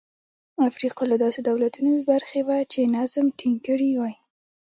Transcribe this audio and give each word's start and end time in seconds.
افریقا 0.69 1.03
له 1.11 1.15
داسې 1.23 1.39
دولتونو 1.49 1.89
بې 1.95 2.03
برخې 2.11 2.39
وه 2.47 2.57
چې 2.71 2.91
نظم 2.95 3.25
ټینګ 3.39 3.57
کړي 3.67 3.89
وای. 3.99 4.15